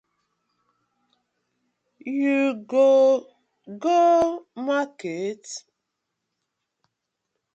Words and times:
You 2.19 2.55
go 2.55 2.95
go 3.79 4.47
market? 4.55 5.45